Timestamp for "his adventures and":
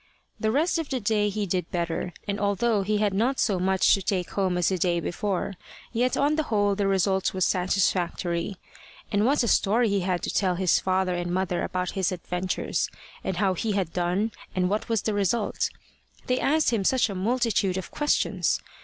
11.91-13.37